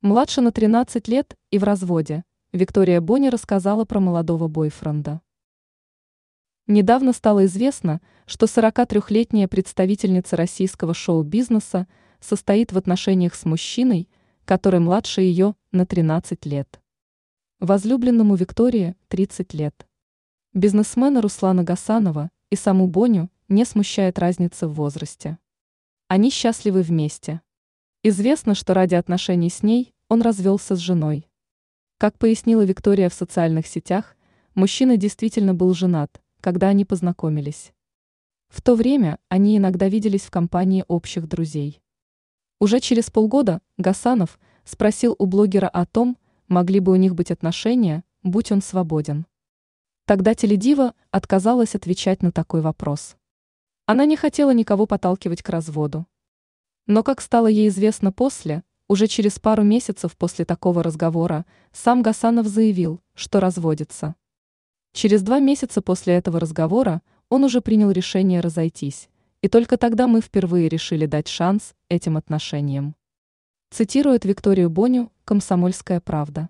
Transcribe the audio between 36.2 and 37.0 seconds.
когда они